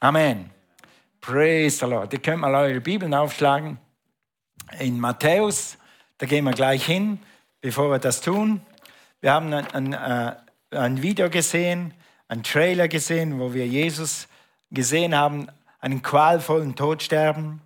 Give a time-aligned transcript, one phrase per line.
[0.00, 0.50] Amen.
[1.20, 2.12] Praise the Lord.
[2.12, 3.78] Ihr könnt mal eure Bibeln aufschlagen.
[4.78, 5.76] In Matthäus,
[6.18, 7.18] da gehen wir gleich hin,
[7.60, 8.60] bevor wir das tun.
[9.20, 10.36] Wir haben ein, ein, äh,
[10.70, 11.94] ein Video gesehen,
[12.28, 14.28] einen Trailer gesehen, wo wir Jesus
[14.70, 15.48] gesehen haben,
[15.80, 17.60] einen qualvollen Tod sterben.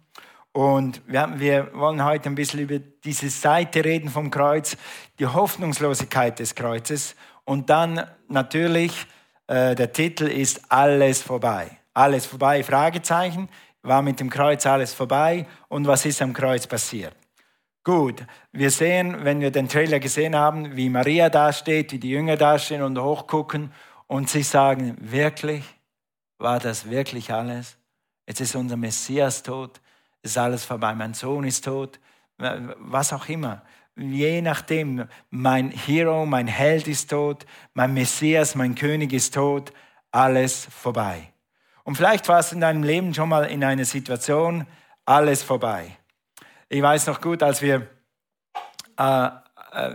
[0.52, 4.78] Und wir, haben, wir wollen heute ein bisschen über diese Seite reden vom Kreuz,
[5.18, 7.14] die Hoffnungslosigkeit des Kreuzes.
[7.44, 9.06] Und dann natürlich,
[9.48, 11.81] äh, der Titel ist Alles vorbei.
[11.94, 13.48] Alles vorbei, Fragezeichen.
[13.82, 15.46] War mit dem Kreuz alles vorbei?
[15.68, 17.16] Und was ist am Kreuz passiert?
[17.84, 22.36] Gut, wir sehen, wenn wir den Trailer gesehen haben, wie Maria dasteht, wie die Jünger
[22.36, 23.72] dastehen und hochgucken
[24.06, 25.64] und sie sagen, wirklich,
[26.38, 27.76] war das wirklich alles?
[28.24, 29.80] Jetzt ist unser Messias tot,
[30.22, 31.98] ist alles vorbei, mein Sohn ist tot,
[32.38, 33.62] was auch immer.
[33.96, 39.72] Je nachdem, mein Hero, mein Held ist tot, mein Messias, mein König ist tot,
[40.12, 41.31] alles vorbei.
[41.84, 44.66] Und vielleicht warst du in deinem Leben schon mal in einer Situation,
[45.04, 45.96] alles vorbei.
[46.68, 47.88] Ich weiß noch gut, als wir,
[48.98, 49.30] äh, äh,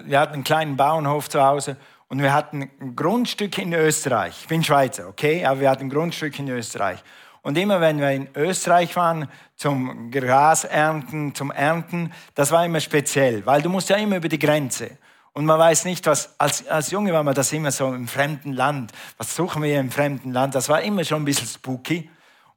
[0.06, 1.78] wir hatten einen kleinen Bauernhof zu Hause
[2.10, 4.38] und wir hatten ein Grundstück in Österreich.
[4.42, 7.04] Ich bin Schweizer, okay, aber wir hatten ein Grundstück in Österreich.
[7.42, 13.46] Und immer wenn wir in Österreich waren zum Grasernten, zum Ernten, das war immer speziell,
[13.46, 14.98] weil du musst ja immer über die Grenze.
[15.38, 18.54] Und man weiß nicht, was, als, als Junge war man das immer so im fremden
[18.54, 18.92] Land.
[19.20, 20.56] Was suchen wir im fremden Land?
[20.56, 22.10] Das war immer schon ein bisschen spooky.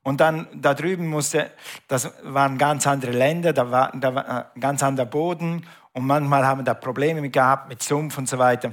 [0.02, 1.50] Und dann da drüben musste,
[1.88, 5.66] das waren ganz andere Länder, da war, da war äh, ganz anderer Boden.
[5.92, 8.72] Und manchmal haben wir da Probleme gehabt mit Sumpf und so weiter.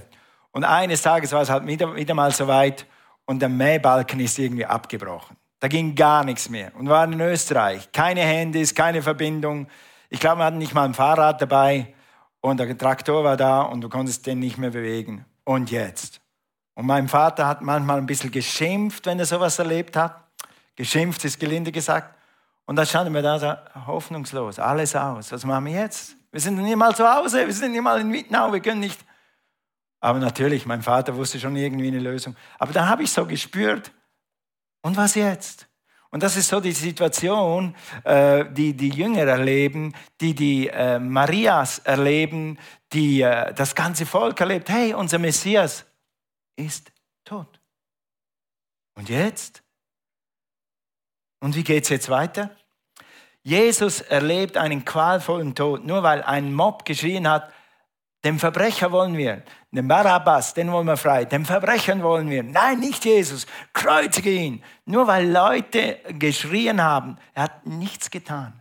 [0.52, 2.86] Und eines Tages war es halt wieder, wieder mal so weit
[3.26, 5.36] und der Mähbalken ist irgendwie abgebrochen.
[5.60, 6.74] Da ging gar nichts mehr.
[6.76, 7.92] Und wir waren in Österreich.
[7.92, 9.68] Keine Handys, keine Verbindung.
[10.10, 11.94] Ich glaube, wir hatten nicht mal ein Fahrrad dabei.
[12.50, 15.26] Und der Traktor war da und du konntest den nicht mehr bewegen.
[15.44, 16.22] Und jetzt?
[16.76, 20.24] Und mein Vater hat manchmal ein bisschen geschimpft, wenn er sowas erlebt hat.
[20.78, 22.16] Geschimpft ist gelinde gesagt.
[22.66, 23.54] Und da standen wir da so
[23.86, 25.32] hoffnungslos, alles aus.
[25.34, 26.16] Was machen wir jetzt?
[26.32, 29.00] Wir sind nicht mal zu Hause, wir sind nicht mal in Wittenau, wir können nicht.
[30.00, 32.34] Aber natürlich, mein Vater wusste schon irgendwie eine Lösung.
[32.60, 33.92] Aber da habe ich so gespürt,
[34.82, 35.67] und was jetzt?
[36.10, 41.80] Und das ist so die Situation, äh, die die Jünger erleben, die die äh, Marias
[41.80, 42.58] erleben,
[42.94, 44.70] die äh, das ganze Volk erlebt.
[44.70, 45.86] Hey, unser Messias
[46.56, 46.92] ist
[47.26, 47.60] tot.
[48.96, 49.64] Und jetzt?
[51.40, 52.56] Und wie geht es jetzt weiter?
[53.44, 57.54] Jesus erlebt einen qualvollen Tod, nur weil ein Mob geschrien hat,
[58.26, 62.44] dem Verbrecher wollen wir, den Barabbas, den wollen wir frei, dem Verbrechern wollen wir.
[62.44, 64.64] Nein, nicht Jesus, kreuzige ihn.
[64.86, 68.54] Nur weil Leute geschrien haben, er hat nichts getan.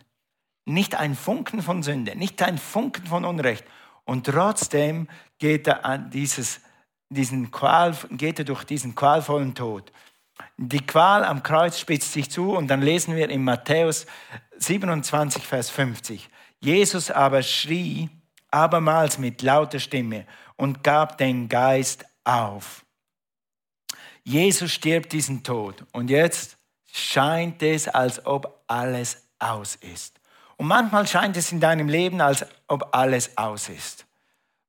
[0.64, 3.64] Nicht ein Funken von Sünde, nicht ein Funken von Unrecht.
[4.04, 5.08] Und trotzdem
[5.38, 6.60] geht er, an dieses,
[7.08, 9.92] diesen Qual, geht er durch diesen qualvollen Tod.
[10.56, 14.06] Die Qual am Kreuz spitzt sich zu und dann lesen wir in Matthäus
[14.58, 16.28] 27, Vers 50.
[16.60, 18.10] Jesus aber schrie
[18.50, 22.84] abermals mit lauter Stimme und gab den Geist auf.
[24.24, 26.56] Jesus stirbt diesen Tod und jetzt
[26.92, 30.18] scheint es, als ob alles aus ist.
[30.56, 34.06] Und manchmal scheint es in deinem Leben, als ob alles aus ist.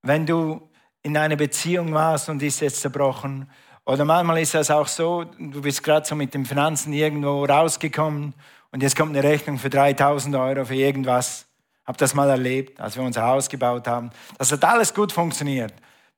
[0.02, 0.70] Wenn du
[1.02, 3.50] in einer Beziehung warst und ist jetzt zerbrochen,
[3.86, 8.34] oder manchmal ist es auch so, du bist gerade so mit den Finanzen irgendwo rausgekommen
[8.72, 11.47] und jetzt kommt eine Rechnung für 3000 Euro für irgendwas.
[11.88, 14.12] Hab das mal erlebt, als wir unser Haus gebaut haben.
[14.38, 15.74] Das hat alles gut funktioniert,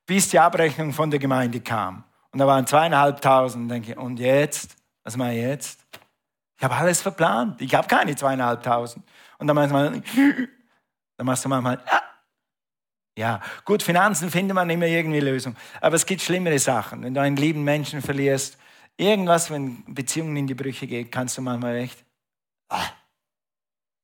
[0.06, 2.04] bis die Abrechnung von der Gemeinde kam.
[2.32, 3.70] Und da waren zweieinhalbtausend.
[3.70, 4.76] Denke und jetzt?
[5.04, 5.86] Was mache ich jetzt?
[6.58, 7.62] Ich habe alles verplant.
[7.62, 9.06] Ich habe keine zweieinhalbtausend.
[9.38, 9.92] Und dann machst du mal,
[11.18, 12.02] dann machst du manchmal, ah,
[13.18, 15.56] ja, gut, Finanzen findet man immer irgendwie Lösung.
[15.82, 17.04] Aber es gibt schlimmere Sachen.
[17.04, 18.58] Wenn du einen lieben Menschen verlierst,
[18.98, 22.04] irgendwas, wenn Beziehungen in die Brüche gehen, kannst du manchmal echt,
[22.70, 22.86] ah,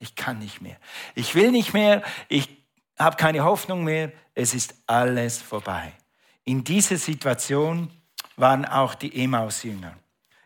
[0.05, 0.77] ich kann nicht mehr.
[1.15, 2.03] Ich will nicht mehr.
[2.29, 2.49] Ich
[2.97, 4.11] habe keine Hoffnung mehr.
[4.33, 5.93] Es ist alles vorbei.
[6.43, 7.91] In dieser Situation
[8.37, 9.95] waren auch die Emaus-Jünger.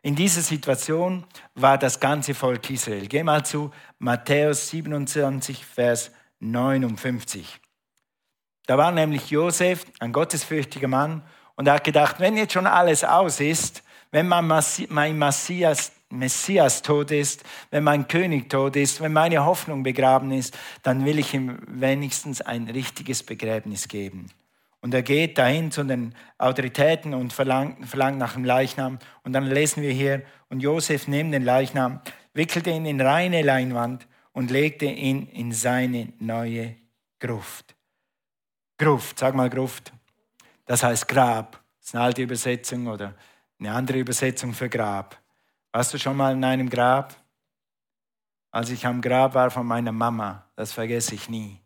[0.02, 1.26] In dieser Situation
[1.56, 3.08] war das ganze Volk Israel.
[3.08, 7.60] Geh mal zu Matthäus 27, Vers 59.
[8.66, 11.22] Da war nämlich Josef, ein gottesfürchtiger Mann,
[11.56, 17.12] und er hat gedacht, wenn jetzt schon alles aus ist, wenn mein, Messias, Messias tot
[17.12, 21.60] ist, wenn mein König tot ist, wenn meine Hoffnung begraben ist, dann will ich ihm
[21.68, 24.28] wenigstens ein richtiges Begräbnis geben.
[24.82, 29.00] Und er geht dahin zu den Autoritäten und verlangt, verlangt nach dem Leichnam.
[29.24, 32.00] Und dann lesen wir hier, und Josef nimmt den Leichnam,
[32.34, 36.76] wickelte ihn in reine Leinwand und legte ihn in seine neue
[37.20, 37.76] Gruft.
[38.78, 39.92] Gruft, sag mal Gruft.
[40.66, 41.62] Das heißt Grab.
[41.80, 43.16] Das ist eine alte Übersetzung oder
[43.60, 45.20] eine andere Übersetzung für Grab.
[45.80, 47.16] Warst du schon mal in einem Grab?
[48.52, 51.58] Als ich am Grab war von meiner Mama, das vergesse ich nie.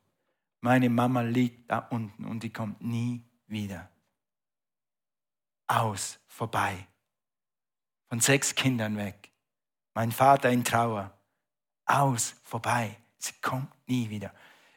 [0.61, 3.89] Meine Mama liegt da unten und die kommt nie wieder.
[5.65, 6.87] Aus, vorbei.
[8.07, 9.31] Von sechs Kindern weg.
[9.95, 11.11] Mein Vater in Trauer.
[11.87, 12.95] Aus, vorbei.
[13.17, 14.31] Sie kommt nie wieder.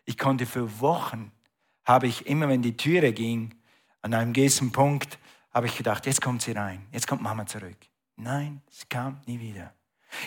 [0.07, 1.31] Ich konnte für Wochen,
[1.85, 3.55] habe ich immer, wenn die Türe ging,
[4.01, 5.19] an einem gewissen Punkt,
[5.53, 7.77] habe ich gedacht, jetzt kommt sie rein, jetzt kommt Mama zurück.
[8.17, 9.73] Nein, sie kam nie wieder.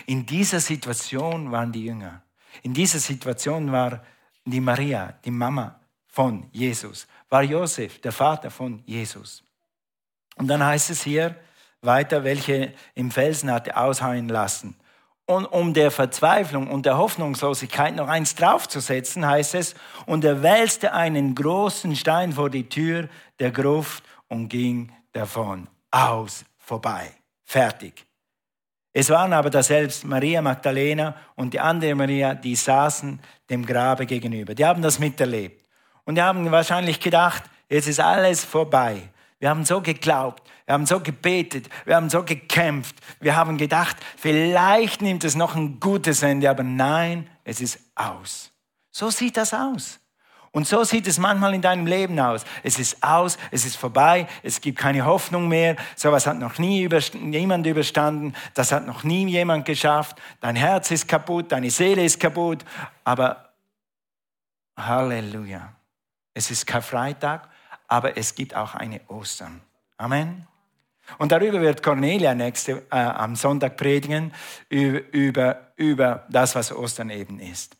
[0.06, 2.22] In dieser Situation waren die Jünger.
[2.62, 4.02] In dieser Situation war
[4.44, 9.42] die Maria, die Mama von Jesus, war Josef, der Vater von Jesus.
[10.36, 11.36] Und dann heißt es hier
[11.82, 14.76] weiter, welche im Felsen hatte aushauen lassen.
[15.26, 19.74] Und um der Verzweiflung und der Hoffnungslosigkeit noch eins draufzusetzen, heißt es,
[20.06, 23.08] und er wälzte einen großen Stein vor die Tür
[23.38, 25.68] der Gruft und ging davon.
[25.92, 27.12] Aus, vorbei,
[27.50, 28.06] fertig.
[28.92, 34.06] Es waren aber da selbst Maria Magdalena und die andere Maria, die saßen dem Grabe
[34.06, 34.54] gegenüber.
[34.54, 35.66] Die haben das miterlebt.
[36.04, 39.10] Und die haben wahrscheinlich gedacht, jetzt ist alles vorbei.
[39.38, 43.96] Wir haben so geglaubt, wir haben so gebetet, wir haben so gekämpft, wir haben gedacht,
[44.16, 48.52] vielleicht nimmt es noch ein gutes Ende, aber nein, es ist aus.
[48.90, 49.99] So sieht das aus.
[50.52, 52.44] Und so sieht es manchmal in deinem Leben aus.
[52.64, 55.76] Es ist aus, es ist vorbei, es gibt keine Hoffnung mehr.
[55.94, 56.88] Sowas hat noch nie
[57.30, 60.20] jemand überstanden, das hat noch nie jemand geschafft.
[60.40, 62.64] Dein Herz ist kaputt, deine Seele ist kaputt.
[63.04, 63.50] Aber
[64.76, 65.72] Halleluja.
[66.34, 67.48] Es ist Karfreitag,
[67.86, 69.60] aber es gibt auch eine Ostern.
[69.98, 70.46] Amen.
[71.18, 74.32] Und darüber wird Cornelia nächste, äh, am Sonntag predigen,
[74.68, 77.76] über, über, über das, was Ostern eben ist.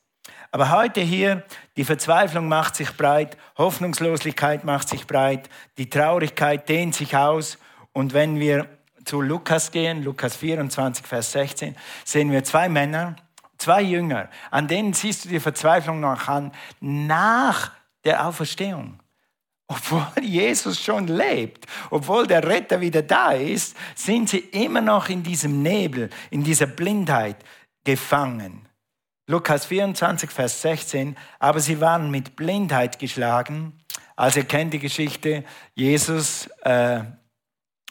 [0.52, 1.44] Aber heute hier,
[1.76, 5.49] die Verzweiflung macht sich breit, Hoffnungslosigkeit macht sich breit,
[5.79, 7.58] die Traurigkeit dehnt sich aus.
[7.93, 8.67] Und wenn wir
[9.05, 13.17] zu Lukas gehen, Lukas 24, Vers 16, sehen wir zwei Männer,
[13.58, 17.73] zwei Jünger, an denen siehst du die Verzweiflung noch an, nach
[18.05, 18.99] der Auferstehung.
[19.69, 25.23] Obwohl Jesus schon lebt, obwohl der Retter wieder da ist, sind sie immer noch in
[25.23, 27.37] diesem Nebel, in dieser Blindheit
[27.85, 28.67] gefangen.
[29.30, 33.78] Lukas 24, Vers 16, aber sie waren mit Blindheit geschlagen.
[34.16, 35.44] Also ihr kennt die Geschichte,
[35.74, 37.02] Jesus äh,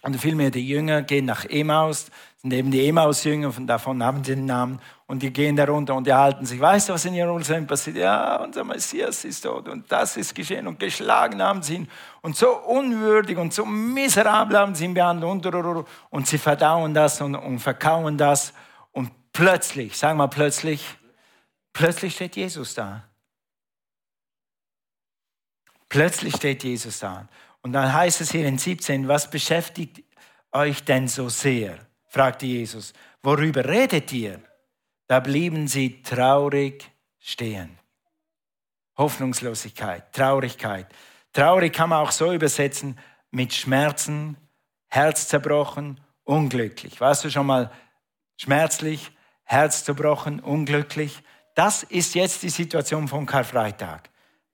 [0.01, 2.07] und vielmehr die Jünger gehen nach Emmaus,
[2.41, 6.09] sind eben die Emmaus-Jünger, von davon haben sie den Namen, und die gehen darunter und
[6.09, 6.59] erhalten sich.
[6.59, 7.95] Weißt du, was in Jerusalem passiert?
[7.95, 11.89] Ja, unser Messias ist tot und das ist geschehen und geschlagen haben sie ihn
[12.21, 17.21] und so unwürdig und so miserabel haben sie ihn behandelt und, und sie verdauen das
[17.21, 18.53] und, und verkauen das
[18.91, 20.98] und plötzlich, sagen wir plötzlich,
[21.73, 23.07] plötzlich steht Jesus da.
[25.87, 27.27] Plötzlich steht Jesus da.
[27.61, 30.03] Und dann heißt es hier in 17, was beschäftigt
[30.51, 31.79] euch denn so sehr?
[32.07, 32.93] fragte Jesus.
[33.21, 34.41] Worüber redet ihr?
[35.07, 36.89] Da blieben sie traurig
[37.19, 37.77] stehen.
[38.97, 40.87] Hoffnungslosigkeit, Traurigkeit.
[41.33, 42.97] Traurig kann man auch so übersetzen
[43.31, 44.37] mit Schmerzen,
[44.87, 46.99] Herz zerbrochen, unglücklich.
[46.99, 47.71] Warst du schon mal
[48.37, 49.11] schmerzlich,
[49.43, 51.23] Herz zerbrochen, unglücklich?
[51.59, 54.09] Das ist jetzt die Situation von Karfreitag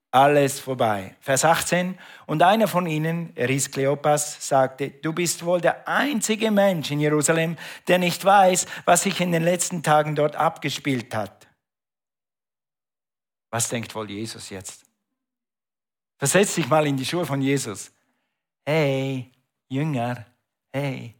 [0.09, 1.15] alles vorbei.
[1.19, 1.99] Vers 18.
[2.25, 6.99] Und einer von ihnen, er hieß Kleopas, sagte, du bist wohl der einzige Mensch in
[6.99, 7.57] Jerusalem,
[7.87, 11.47] der nicht weiß, was sich in den letzten Tagen dort abgespielt hat.
[13.51, 14.83] Was denkt wohl Jesus jetzt?
[16.17, 17.91] Versetz dich mal in die Schuhe von Jesus.
[18.65, 19.31] Hey,
[19.67, 20.25] Jünger,
[20.73, 21.13] hey.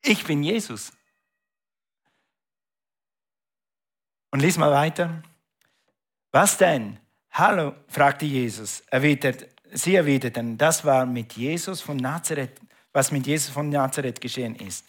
[0.00, 0.95] Ich bin Jesus.
[4.36, 5.22] Und lies mal weiter.
[6.30, 6.98] Was denn?
[7.30, 8.82] Hallo, fragte Jesus.
[8.90, 12.60] Erwidert, sie erwiderten, das war mit Jesus von Nazareth,
[12.92, 14.84] was mit Jesus von Nazareth geschehen ist.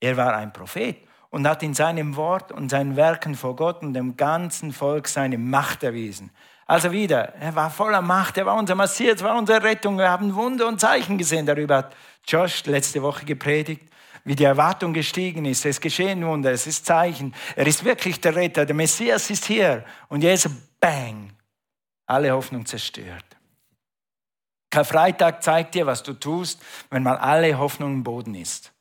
[0.00, 0.96] Er war ein Prophet
[1.30, 5.38] und hat in seinem Wort und seinen Werken vor Gott und dem ganzen Volk seine
[5.38, 6.32] Macht erwiesen.
[6.66, 9.96] Also wieder, er war voller Macht, er war unser Messias, war unsere Rettung.
[9.98, 11.46] Wir haben Wunder und Zeichen gesehen.
[11.46, 13.92] Darüber hat Josh letzte Woche gepredigt
[14.24, 15.64] wie die Erwartung gestiegen ist.
[15.66, 17.34] Es geschehen Wunder, es ist Zeichen.
[17.56, 19.84] Er ist wirklich der Retter, der Messias ist hier.
[20.08, 20.48] Und jetzt,
[20.80, 21.32] bang,
[22.06, 23.24] alle Hoffnung zerstört.
[24.70, 28.72] Karfreitag zeigt dir, was du tust, wenn mal alle Hoffnung im Boden ist.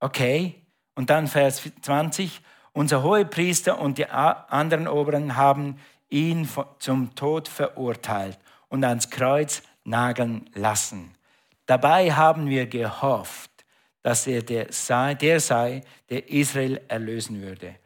[0.00, 0.62] Okay,
[0.94, 2.40] und dann Vers 20.
[2.72, 10.48] Unser Hohepriester und die anderen Oberen haben ihn zum Tod verurteilt und ans Kreuz nageln
[10.54, 11.14] lassen.
[11.66, 13.50] Dabei haben wir gehofft,
[14.02, 17.76] dass er der sei, der sei, der Israel erlösen würde.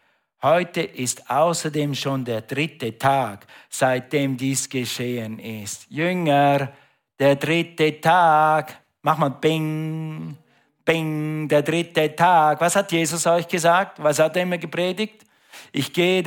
[0.43, 5.87] Heute ist außerdem schon der dritte Tag, seitdem dies geschehen ist.
[5.91, 6.73] Jünger,
[7.19, 8.77] der dritte Tag.
[9.03, 10.37] Mach mal Bing,
[10.85, 12.61] Bing, der dritte Tag.
[12.61, 14.03] Was hat Jesus euch gesagt?
[14.03, 15.25] Was hat er immer gepredigt?
[15.73, 16.23] Ich gehe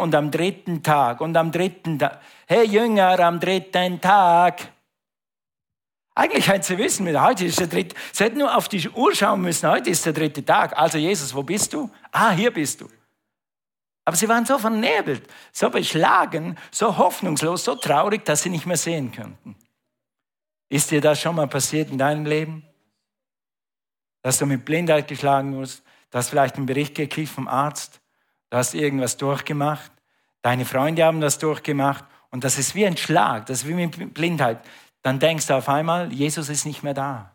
[0.00, 2.20] und am dritten Tag und am dritten Tag.
[2.46, 4.68] Hey Jünger, am dritten Tag.
[6.20, 7.96] Eigentlich hätten sie wissen müssen, heute ist der dritte.
[8.12, 10.76] Sie hätten nur auf die Uhr schauen müssen, heute ist der dritte Tag.
[10.76, 11.90] Also Jesus, wo bist du?
[12.12, 12.90] Ah, hier bist du.
[14.04, 18.76] Aber sie waren so vernebelt, so beschlagen, so hoffnungslos, so traurig, dass sie nicht mehr
[18.76, 19.56] sehen könnten.
[20.68, 22.66] Ist dir das schon mal passiert in deinem Leben?
[24.20, 25.66] Dass du mit Blindheit geschlagen du
[26.12, 27.98] hast vielleicht einen Bericht gekriegt vom Arzt,
[28.50, 29.90] du hast irgendwas durchgemacht,
[30.42, 34.12] deine Freunde haben das durchgemacht und das ist wie ein Schlag, das ist wie mit
[34.12, 34.60] Blindheit.
[35.02, 37.34] Dann denkst du auf einmal, Jesus ist nicht mehr da.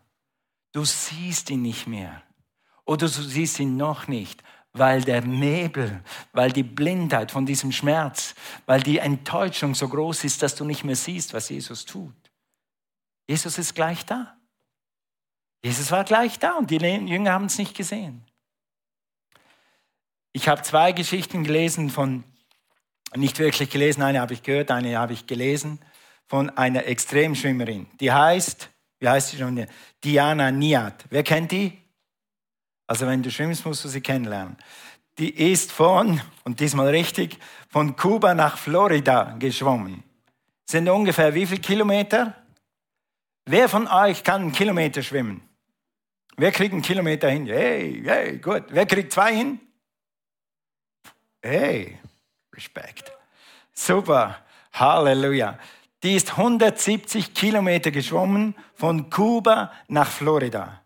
[0.72, 2.22] Du siehst ihn nicht mehr.
[2.84, 4.42] Oder du siehst ihn noch nicht,
[4.72, 8.34] weil der Nebel, weil die Blindheit von diesem Schmerz,
[8.66, 12.14] weil die Enttäuschung so groß ist, dass du nicht mehr siehst, was Jesus tut.
[13.26, 14.36] Jesus ist gleich da.
[15.64, 18.24] Jesus war gleich da und die Jünger haben es nicht gesehen.
[20.32, 22.22] Ich habe zwei Geschichten gelesen von,
[23.14, 25.80] nicht wirklich gelesen, eine habe ich gehört, eine habe ich gelesen,
[26.26, 27.86] von einer Extremschwimmerin.
[28.00, 28.68] Die heißt,
[29.00, 29.66] wie heißt sie schon?
[30.02, 31.04] Diana Niat.
[31.10, 31.78] Wer kennt die?
[32.86, 34.56] Also wenn du schwimmst, musst du sie kennenlernen.
[35.18, 40.02] Die ist von, und diesmal richtig, von Kuba nach Florida geschwommen.
[40.68, 42.34] Sind ungefähr wie viele Kilometer?
[43.46, 45.48] Wer von euch kann einen Kilometer schwimmen?
[46.36, 47.46] Wer kriegt einen Kilometer hin?
[47.46, 48.64] Hey, hey, gut.
[48.68, 49.60] Wer kriegt zwei hin?
[51.40, 51.98] Hey,
[52.54, 53.10] Respekt.
[53.72, 54.44] Super.
[54.72, 55.58] Halleluja.
[56.06, 60.80] Die ist 170 Kilometer geschwommen von Kuba nach Florida.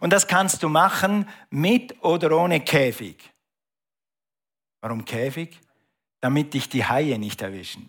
[0.00, 3.32] Und das kannst du machen mit oder ohne Käfig.
[4.80, 5.60] Warum Käfig?
[6.20, 7.88] Damit dich die Haie nicht erwischen.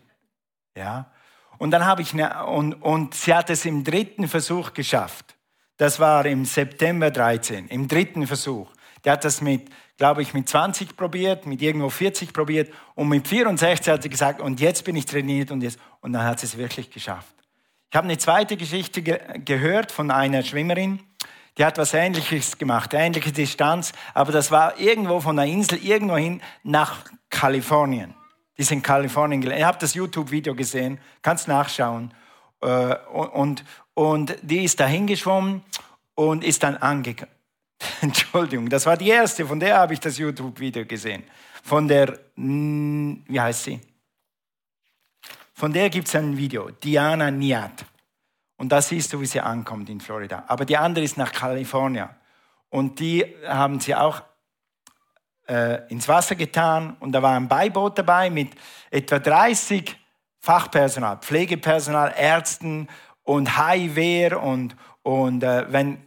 [0.77, 1.11] Ja.
[1.57, 5.35] Und dann habe ich eine, und, und sie hat es im dritten Versuch geschafft.
[5.77, 8.69] Das war im September 13, im dritten Versuch.
[9.03, 13.27] Der hat das mit, glaube ich, mit 20 probiert, mit irgendwo 40 probiert und mit
[13.27, 16.47] 64 hat sie gesagt, und jetzt bin ich trainiert und jetzt, und dann hat sie
[16.47, 17.33] es wirklich geschafft.
[17.89, 20.99] Ich habe eine zweite Geschichte ge gehört von einer Schwimmerin,
[21.57, 26.17] die hat was Ähnliches gemacht, ähnliche Distanz, aber das war irgendwo von der Insel irgendwo
[26.17, 28.13] hin nach Kalifornien.
[28.57, 29.59] Die sind in Kalifornien gelernt.
[29.59, 32.13] Ich habe das YouTube-Video gesehen, kannst nachschauen.
[32.61, 35.61] Äh, und, und die ist da hingeschwommen
[36.15, 37.31] und ist dann angekommen.
[38.01, 41.23] Entschuldigung, das war die erste, von der habe ich das YouTube-Video gesehen.
[41.63, 43.81] Von der, wie heißt sie?
[45.53, 47.85] Von der gibt es ein Video, Diana Niat.
[48.57, 50.43] Und da siehst du, wie sie ankommt in Florida.
[50.47, 52.09] Aber die andere ist nach Kalifornien.
[52.69, 54.21] Und die haben sie auch
[55.47, 56.97] äh, ins Wasser getan.
[56.99, 58.51] Und da war ein Beiboot dabei mit
[58.91, 59.95] etwa 30
[60.39, 62.87] Fachpersonal, Pflegepersonal, Ärzten
[63.23, 64.41] und Highwehr.
[64.41, 66.04] Und, und äh, wenn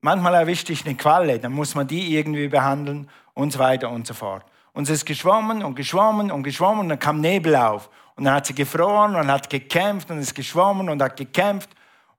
[0.00, 4.06] manchmal erwischt dich eine Qualle, dann muss man die irgendwie behandeln und so weiter und
[4.06, 4.44] so fort.
[4.72, 7.90] Und sie ist geschwommen und geschwommen und geschwommen und dann kam Nebel auf.
[8.16, 11.70] Und dann hat sie gefroren und hat gekämpft und ist geschwommen und hat gekämpft.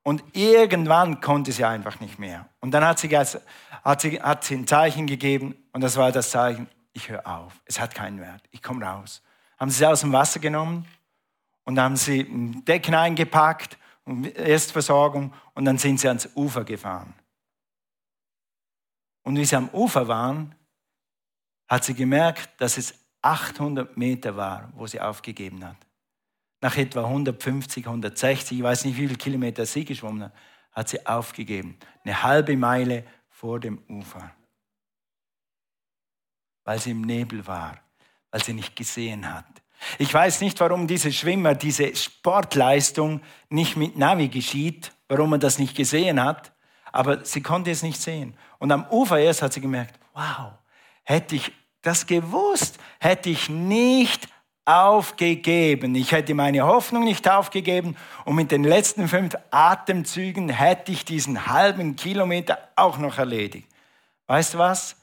[0.04, 2.48] Und irgendwann konnte sie einfach nicht mehr.
[2.62, 6.32] Und dann hat sie, hat sie, hat sie ein Zeichen gegeben und das war das
[6.32, 9.22] Zeichen, ich höre auf, es hat keinen Wert, ich komme raus.
[9.58, 10.86] Haben sie aus dem Wasser genommen
[11.66, 17.14] und haben sie ein Deck eingepackt und Erstversorgung und dann sind sie ans Ufer gefahren.
[19.30, 20.56] Und wie sie am Ufer waren,
[21.70, 25.78] hat sie gemerkt, dass es 800 Meter war, wo sie aufgegeben hat
[26.62, 30.34] nach etwa 150, 160, ich weiß nicht, wie viele Kilometer sie geschwommen hat,
[30.72, 31.78] hat sie aufgegeben.
[32.04, 34.32] Eine halbe Meile vor dem Ufer.
[36.66, 37.80] Weil sie im Nebel war,
[38.32, 39.46] weil sie nicht gesehen hat.
[39.98, 45.58] Ich weiß nicht, warum diese Schwimmer diese Sportleistung nicht mit Navi geschieht, warum man das
[45.58, 46.54] nicht gesehen hat,
[46.92, 48.36] aber sie konnte es nicht sehen.
[48.58, 50.54] Und am Ufer erst hat sie gemerkt, wow,
[51.04, 54.28] hätte ich das gewusst, hätte ich nicht
[54.66, 55.96] aufgegeben.
[55.96, 61.48] Ich hätte meine Hoffnung nicht aufgegeben und mit den letzten fünf Atemzügen hätte ich diesen
[61.48, 63.68] halben Kilometer auch noch erledigt.
[64.28, 64.96] Weißt du was?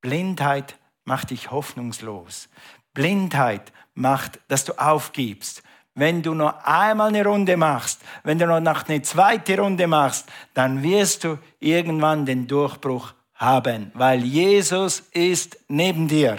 [0.00, 2.48] Blindheit macht dich hoffnungslos.
[2.94, 5.62] Blindheit macht, dass du aufgibst.
[5.98, 10.82] Wenn du noch einmal eine Runde machst, wenn du noch eine zweite Runde machst, dann
[10.82, 16.36] wirst du irgendwann den Durchbruch haben, weil Jesus ist neben dir.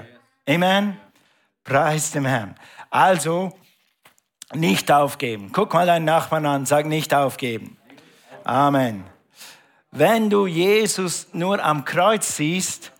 [0.47, 0.97] Amen.
[1.63, 2.55] Preis dem Herrn.
[2.91, 3.51] Also,
[4.53, 5.49] nicht aufgeben.
[5.51, 7.77] Guck mal deinen Nachbarn an, sag nicht aufgeben.
[8.43, 9.05] Amen.
[9.89, 12.91] Wenn du Jesus nur am Kreuz siehst,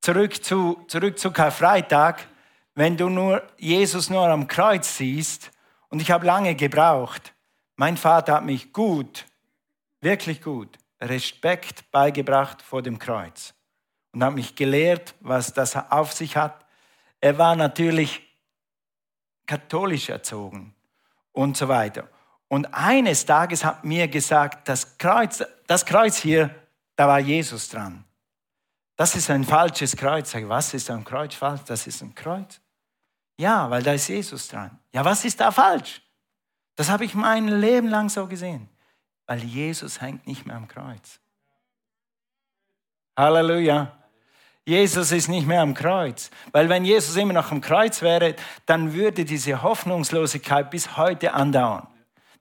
[0.00, 2.28] zurück zu, zurück zu Karfreitag,
[2.76, 5.50] wenn du nur Jesus nur am Kreuz siehst,
[5.90, 7.34] und ich habe lange gebraucht,
[7.76, 9.26] mein Vater hat mich gut,
[10.00, 13.54] wirklich gut, Respekt beigebracht vor dem Kreuz
[14.12, 16.64] und hat mich gelehrt, was das auf sich hat.
[17.20, 18.22] Er war natürlich
[19.46, 20.74] katholisch erzogen
[21.32, 22.08] und so weiter.
[22.48, 26.54] Und eines Tages hat mir gesagt, das Kreuz, das Kreuz hier,
[26.96, 28.04] da war Jesus dran.
[28.96, 30.32] Das ist ein falsches Kreuz.
[30.32, 31.38] Sag, was ist ein Kreuz?
[31.64, 32.60] Das ist ein Kreuz.
[33.40, 34.78] Ja, weil da ist Jesus dran.
[34.92, 36.02] Ja, was ist da falsch?
[36.76, 38.68] Das habe ich mein Leben lang so gesehen.
[39.26, 41.20] Weil Jesus hängt nicht mehr am Kreuz.
[43.16, 43.96] Halleluja.
[44.66, 46.30] Jesus ist nicht mehr am Kreuz.
[46.52, 51.86] Weil wenn Jesus immer noch am Kreuz wäre, dann würde diese Hoffnungslosigkeit bis heute andauern.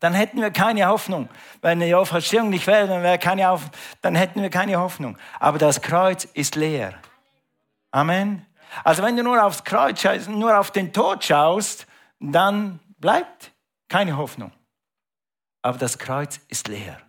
[0.01, 1.29] Dann hätten wir keine Hoffnung.
[1.61, 3.69] Wenn die Auferstehung nicht wäre, dann, wäre keine Auf
[4.01, 5.17] dann hätten wir keine Hoffnung.
[5.39, 6.95] Aber das Kreuz ist leer.
[7.91, 8.45] Amen.
[8.83, 11.87] Also wenn du nur aufs Kreuz nur auf den Tod schaust,
[12.19, 13.51] dann bleibt
[13.87, 14.51] keine Hoffnung.
[15.61, 16.99] Aber das Kreuz ist leer.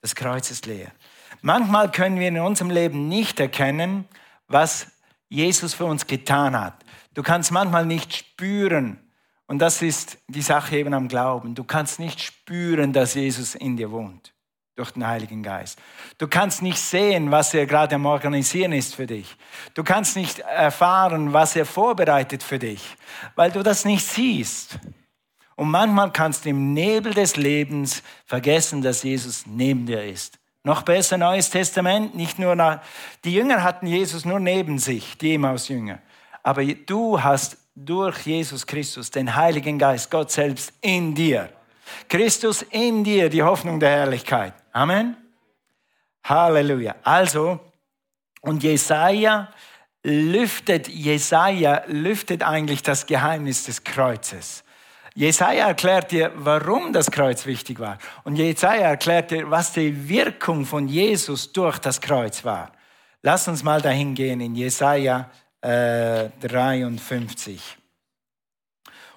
[0.00, 0.90] Das Kreuz ist leer.
[1.42, 4.08] Manchmal können wir in unserem Leben nicht erkennen,
[4.48, 4.88] was
[5.28, 6.74] Jesus für uns getan hat.
[7.14, 8.98] Du kannst manchmal nicht spüren,
[9.46, 11.54] und das ist die Sache eben am Glauben.
[11.54, 14.32] Du kannst nicht spüren, dass Jesus in dir wohnt
[14.78, 15.78] durch den Heiligen Geist.
[16.18, 19.36] Du kannst nicht sehen, was er gerade am Organisieren ist für dich.
[19.74, 22.96] Du kannst nicht erfahren, was er vorbereitet für dich,
[23.34, 24.78] weil du das nicht siehst.
[25.56, 30.38] Und manchmal kannst du im Nebel des Lebens vergessen, dass Jesus neben dir ist.
[30.62, 32.80] Noch besser Neues Testament, nicht nur nach,
[33.24, 35.98] die Jünger hatten Jesus nur neben sich, die Emmaus-Jünger.
[36.44, 41.50] Aber du hast durch Jesus Christus den Heiligen Geist, Gott selbst in dir.
[42.08, 44.54] Christus in dir, die Hoffnung der Herrlichkeit.
[44.72, 45.16] Amen.
[46.24, 46.96] Halleluja.
[47.02, 47.60] Also,
[48.40, 49.48] und Jesaja
[50.02, 54.64] lüftet, Jesaja lüftet eigentlich das Geheimnis des Kreuzes.
[55.14, 57.98] Jesaja erklärt dir, warum das Kreuz wichtig war.
[58.22, 62.70] Und Jesaja erklärt dir, was die Wirkung von Jesus durch das Kreuz war.
[63.22, 65.28] Lass uns mal dahin gehen in Jesaja
[65.60, 67.77] äh, 53.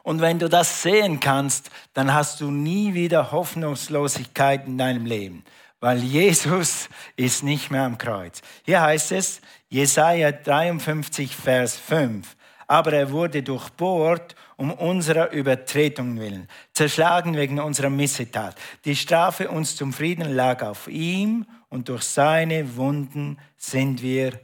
[0.03, 5.43] Und wenn du das sehen kannst, dann hast du nie wieder Hoffnungslosigkeit in deinem Leben,
[5.79, 8.41] weil Jesus ist nicht mehr am Kreuz.
[8.63, 12.35] Hier heißt es, Jesaja 53, Vers 5
[12.71, 18.55] aber er wurde durchbohrt um unserer Übertretung willen, zerschlagen wegen unserer Missetat.
[18.85, 24.39] Die Strafe uns zum Frieden lag auf ihm und durch seine Wunden sind wir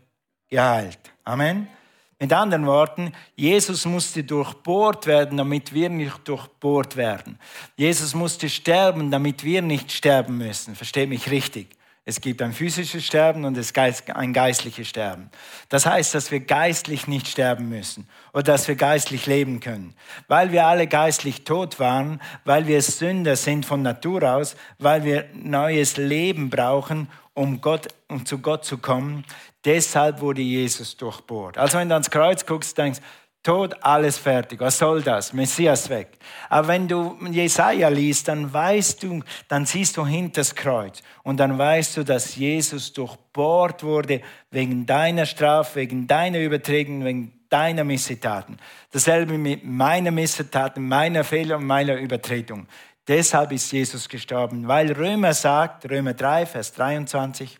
[0.49, 0.99] geheilt.
[1.23, 1.69] Amen.
[2.19, 7.37] Mit anderen Worten, Jesus musste durchbohrt werden, damit wir nicht durchbohrt werden.
[7.75, 10.75] Jesus musste sterben, damit wir nicht sterben müssen.
[10.75, 11.76] Versteht mich richtig.
[12.09, 15.29] Es gibt ein physisches Sterben und es gibt ein geistliches Sterben.
[15.67, 19.93] Das heißt, dass wir geistlich nicht sterben müssen oder dass wir geistlich leben können.
[20.29, 25.25] Weil wir alle geistlich tot waren, weil wir Sünder sind von Natur aus, weil wir
[25.33, 29.25] neues Leben brauchen, um, Gott, um zu Gott zu kommen.
[29.65, 31.57] Deshalb wurde Jesus durchbohrt.
[31.57, 33.01] Also wenn du ans Kreuz guckst, denkst,
[33.43, 34.59] Tod, alles fertig.
[34.59, 35.31] Was soll das?
[35.31, 36.17] Messias weg.
[36.49, 41.37] Aber wenn du Jesaja liest, dann weißt du, dann siehst du hinter das Kreuz und
[41.37, 44.21] dann weißt du, dass Jesus durchbohrt wurde
[44.51, 48.57] wegen deiner Strafe, wegen deiner Übertretung, wegen deiner Missetaten.
[48.91, 52.67] Dasselbe mit meiner Missetaten, meiner Fehler und meiner Übertretung.
[53.07, 57.57] Deshalb ist Jesus gestorben, weil Römer sagt, Römer 3, Vers 23,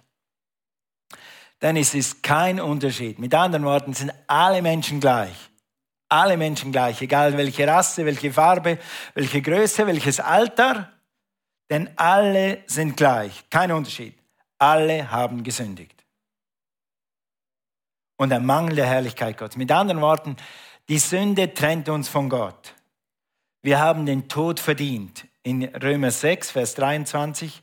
[1.62, 3.18] denn es ist kein Unterschied.
[3.18, 5.50] Mit anderen Worten sind alle Menschen gleich.
[6.10, 8.80] Alle Menschen gleich, egal welche Rasse, welche Farbe,
[9.14, 10.92] welche Größe, welches Alter,
[11.70, 14.18] denn alle sind gleich, kein Unterschied.
[14.58, 16.06] Alle haben gesündigt.
[18.18, 19.58] Und der Mangel der Herrlichkeit Gottes.
[19.58, 20.38] Mit anderen Worten,
[20.90, 22.74] die Sünde trennt uns von Gott.
[23.62, 25.28] Wir haben den Tod verdient.
[25.44, 27.62] In Römer 6, Vers 23,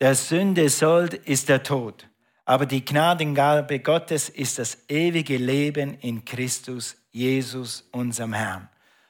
[0.00, 2.08] der Sünde Sold ist der Tod,
[2.44, 8.68] aber die Gnadengabe Gottes ist das ewige Leben in Christus Jesus, unserem Herrn.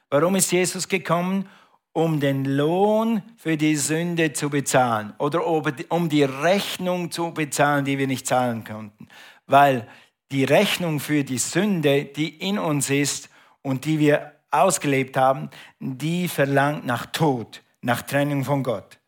[0.09, 1.49] Warum ist Jesus gekommen?
[1.93, 7.97] Um den Lohn für die Sünde zu bezahlen oder um die Rechnung zu bezahlen, die
[7.97, 9.07] wir nicht zahlen konnten.
[9.45, 9.87] Weil
[10.31, 13.29] die Rechnung für die Sünde, die in uns ist
[13.61, 18.99] und die wir ausgelebt haben, die verlangt nach Tod, nach Trennung von Gott.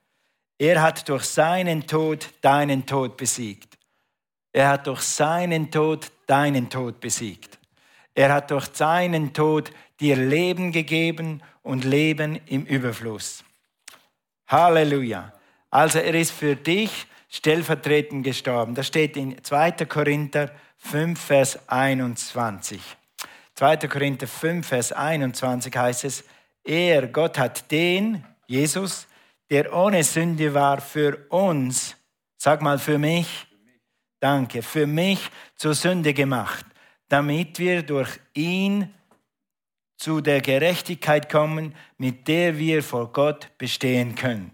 [0.58, 3.75] Er hat durch seinen Tod deinen Tod besiegt.
[4.56, 7.60] Er hat durch seinen Tod deinen Tod besiegt.
[8.14, 13.44] Er hat durch seinen Tod dir Leben gegeben und Leben im Überfluss.
[14.48, 15.34] Halleluja.
[15.70, 18.76] Also er ist für dich stellvertretend gestorben.
[18.76, 19.72] Das steht in 2.
[19.90, 22.80] Korinther 5, Vers 21.
[23.56, 23.78] 2.
[23.90, 26.24] Korinther 5, Vers 21 heißt es,
[26.64, 29.06] er, Gott hat den, Jesus,
[29.50, 31.98] der ohne Sünde war, für uns
[32.38, 33.48] Sag mal für mich.
[34.26, 34.64] Danke.
[34.64, 36.66] Für mich zur Sünde gemacht,
[37.10, 38.92] damit wir durch ihn
[39.98, 44.50] zu der Gerechtigkeit kommen, mit der wir vor Gott bestehen können.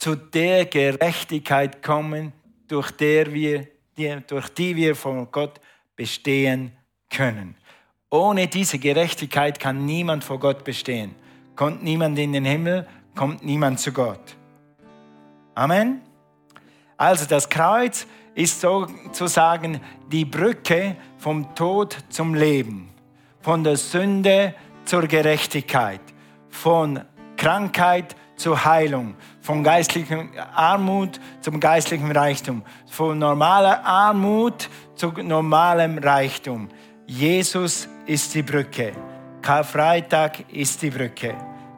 [0.00, 2.32] Zu der Gerechtigkeit kommen,
[2.66, 5.60] durch, der wir, die, durch die wir vor Gott
[5.94, 6.72] bestehen
[7.08, 7.54] können.
[8.10, 11.14] Ohne diese Gerechtigkeit kann niemand vor Gott bestehen.
[11.54, 14.34] Kommt niemand in den Himmel, kommt niemand zu Gott.
[15.54, 16.00] Amen.
[16.96, 19.80] Also das Kreuz ist sozusagen
[20.12, 22.90] die Brücke vom Tod zum Leben
[23.46, 26.00] von der Sünde zur Gerechtigkeit,
[26.50, 27.00] von
[27.36, 36.68] Krankheit zur Heilung, von geistlicher Armut zum geistlichen Reichtum, von normaler Armut zu normalem Reichtum.
[37.06, 38.94] Jesus ist die Brücke.
[39.42, 41.36] Karfreitag ist die Brücke.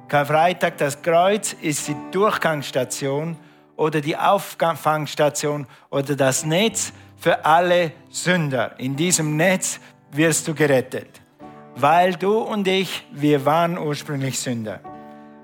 [0.08, 3.36] Karfreitag, das Kreuz, ist die Durchgangsstation
[3.78, 8.78] oder die Auffangstation oder das Netz für alle Sünder.
[8.78, 9.80] In diesem Netz
[10.12, 11.22] wirst du gerettet
[11.80, 14.80] weil du und ich, wir waren ursprünglich Sünder.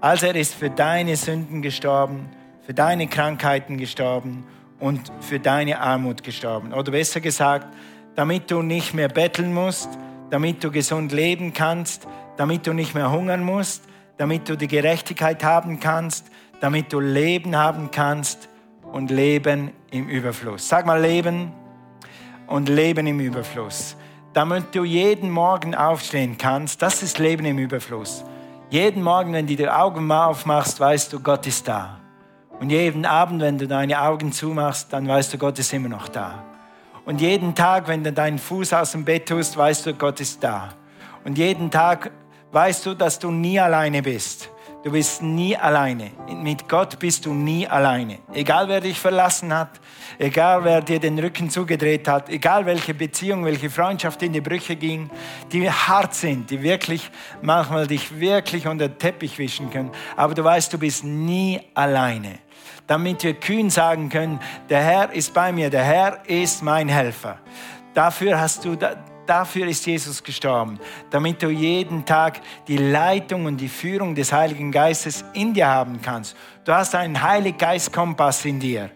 [0.01, 2.29] Also er ist für deine Sünden gestorben,
[2.63, 4.45] für deine Krankheiten gestorben
[4.81, 6.73] und für deine Armut gestorben.
[6.73, 7.69] Oder besser gesagt,
[8.17, 9.89] damit du nicht mehr betteln musst,
[10.31, 13.85] damit du gesund leben kannst, damit du nicht mehr hungern musst,
[14.17, 16.27] damit du die Gerechtigkeit haben kannst,
[16.61, 18.49] damit du Leben haben kannst
[18.93, 20.69] und Leben im Überfluss.
[20.69, 21.53] Sag mal Leben
[22.47, 23.97] und Leben im Überfluss
[24.35, 26.83] damit du jeden Morgen aufstehen kannst.
[26.83, 28.25] Das ist Leben im Überfluss.
[28.69, 32.01] Jeden Morgen, wenn du die Augen aufmachst, weißt du, Gott ist da.
[32.61, 36.09] Und jeden Abend, wenn du deine Augen zumachst, dann weißt du, Gott ist immer noch
[36.09, 36.45] da.
[37.05, 40.43] Und jeden Tag, wenn du deinen Fuß aus dem Bett tust, weißt du, Gott ist
[40.43, 40.71] da.
[41.25, 42.11] Und jeden Tag
[42.51, 44.51] weißt du, dass du nie alleine bist.
[44.85, 46.11] Du bist nie alleine.
[46.43, 48.19] Mit Gott bist du nie alleine.
[48.35, 49.81] Egal wer dich verlassen hat,
[50.19, 54.77] egal wer dir den Rücken zugedreht hat, egal welche Beziehung, welche Freundschaft in die Brüche
[54.77, 55.09] ging,
[55.51, 59.91] die hart sind, die wirklich manchmal dich wirklich unter den Teppich wischen können.
[60.17, 62.41] Aber du weißt, du bist nie alleine.
[62.87, 67.39] Damit wir kühn sagen können, der Herr ist bei mir, der Herr ist mein Helfer.
[67.95, 68.77] Dafür hast du
[69.27, 70.79] Dafür ist Jesus gestorben,
[71.11, 76.01] damit du jeden Tag die Leitung und die Führung des Heiligen Geistes in dir haben
[76.03, 76.37] kannst.
[76.65, 78.91] Du hast einen Heiligen Geist-Kompass in dir.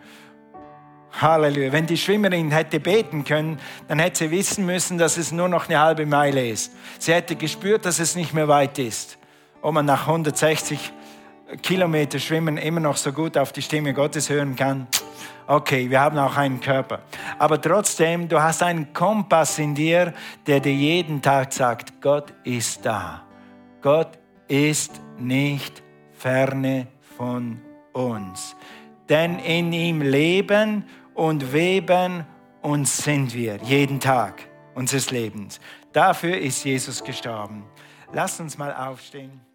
[1.21, 1.73] Halleluja.
[1.73, 5.69] Wenn die Schwimmerin hätte beten können, dann hätte sie wissen müssen, dass es nur noch
[5.69, 6.73] eine halbe Meile ist.
[6.99, 9.19] Sie hätte gespürt, dass es nicht mehr weit ist.
[9.62, 10.93] Ob man nach 160
[11.62, 14.87] Kilometer Schwimmen immer noch so gut auf die Stimme Gottes hören kann,
[15.51, 17.01] Okay, wir haben auch einen Körper.
[17.39, 20.13] Aber trotzdem, du hast einen Kompass in dir,
[20.47, 23.23] der dir jeden Tag sagt, Gott ist da.
[23.81, 25.83] Gott ist nicht
[26.13, 27.63] ferne von
[27.95, 28.55] uns.
[29.09, 30.85] Denn in ihm leben
[31.15, 32.27] und weben
[32.61, 35.61] und sind wir jeden Tag unseres Lebens.
[35.95, 37.65] Dafür ist Jesus gestorben.
[38.13, 39.48] Lass uns mal aufstehen.